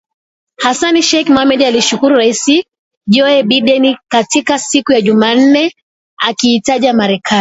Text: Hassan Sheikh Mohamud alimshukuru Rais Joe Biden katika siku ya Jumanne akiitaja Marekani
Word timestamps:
Hassan 0.63 0.95
Sheikh 1.09 1.27
Mohamud 1.33 1.61
alimshukuru 1.65 2.15
Rais 2.21 2.43
Joe 3.07 3.43
Biden 3.43 3.97
katika 4.07 4.59
siku 4.59 4.91
ya 4.91 5.01
Jumanne 5.01 5.73
akiitaja 6.17 6.93
Marekani 6.93 7.23